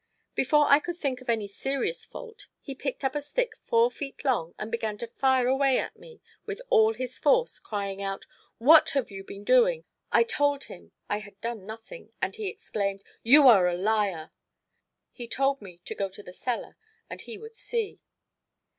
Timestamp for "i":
0.67-0.79, 10.11-10.23, 11.07-11.19